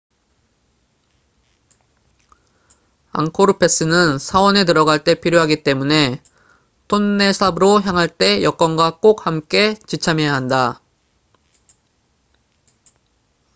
앙코르 3.11 3.59
패스는 3.59 4.17
사원에 4.17 4.65
들어갈 4.65 5.03
때 5.03 5.13
필요하기 5.13 5.61
때문에 5.61 6.23
톤레삽으로 6.87 7.81
향할 7.83 8.07
때 8.07 8.41
여권과 8.41 8.97
꼭 8.97 9.27
함께 9.27 9.75
지참해야 9.75 10.33
한다 10.33 10.81